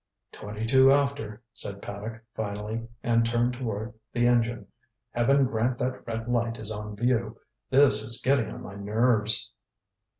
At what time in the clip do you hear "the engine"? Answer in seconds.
4.11-4.65